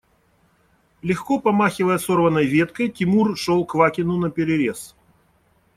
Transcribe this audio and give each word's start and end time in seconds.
Легко 1.03 1.39
помахивая 1.39 1.99
сорванной 1.99 2.47
веткой, 2.47 2.89
Тимур 2.89 3.37
шел 3.37 3.63
Квакину 3.65 4.17
наперерез. 4.17 4.95